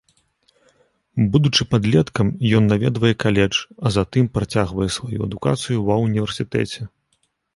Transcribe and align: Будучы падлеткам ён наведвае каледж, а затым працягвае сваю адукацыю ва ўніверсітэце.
Будучы 1.33 1.61
падлеткам 1.73 2.27
ён 2.61 2.69
наведвае 2.71 3.11
каледж, 3.25 3.55
а 3.89 3.93
затым 3.99 4.31
працягвае 4.37 4.89
сваю 4.97 5.19
адукацыю 5.27 5.77
ва 5.91 5.95
ўніверсітэце. 6.05 6.81